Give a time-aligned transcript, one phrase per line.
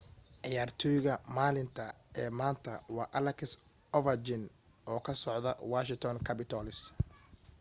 [0.43, 1.83] ciyaartoyga maalinta
[2.21, 3.39] ee maanta waa alex
[3.97, 4.41] overchkin
[4.91, 6.79] oo ka socda washington capitals